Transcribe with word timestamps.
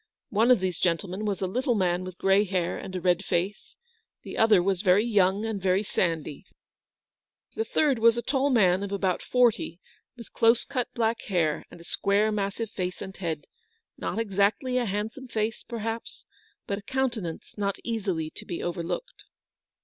One 0.31 0.49
of 0.49 0.61
these 0.61 0.79
gentlemen 0.79 1.25
was 1.25 1.41
a 1.41 1.45
little 1.47 1.75
man 1.75 2.03
with 2.03 2.17
grey 2.17 2.43
hair 2.43 2.75
and 2.75 2.95
a 2.95 2.99
red 2.99 3.23
face; 3.23 3.75
the 4.23 4.35
other 4.35 4.63
was 4.63 4.81
very 4.81 5.05
young 5.05 5.45
and 5.45 5.61
very 5.61 5.83
sandy; 5.83 6.43
the 7.53 7.63
third 7.65 7.99
was 7.99 8.17
a 8.17 8.23
tall 8.23 8.49
man 8.49 8.81
of 8.81 8.91
about 8.91 9.21
forty, 9.21 9.79
with 10.17 10.33
close 10.33 10.65
cut 10.65 10.87
black 10.95 11.21
hair, 11.27 11.65
and 11.69 11.79
a 11.79 11.83
square 11.83 12.31
massive 12.31 12.71
face 12.71 12.99
and 12.99 13.15
head, 13.17 13.45
not 13.95 14.17
exactly 14.17 14.79
a 14.79 14.85
handsome 14.87 15.27
face, 15.27 15.61
perhaps, 15.61 16.25
but 16.65 16.79
a 16.79 16.81
countenance 16.81 17.55
not 17.55 17.77
easily 17.83 18.31
to 18.31 18.43
be 18.43 18.63
overlooked. 18.63 19.25